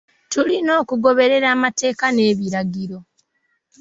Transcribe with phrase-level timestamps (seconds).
[0.31, 2.97] Tulina okugoberera amateeka n'ebiragiro.